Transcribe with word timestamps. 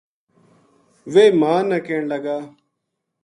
ویہ 1.13 1.35
ماں 1.39 1.61
نا 1.69 1.77
کہن 1.85 2.03
لگا 2.11 2.37